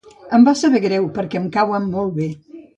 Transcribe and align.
Em 0.37 0.47
va 0.47 0.55
saber 0.61 0.81
greu 0.87 1.05
perquè 1.19 1.41
em 1.43 1.47
cauen 1.61 1.89
molt 1.95 2.21
bé. 2.21 2.31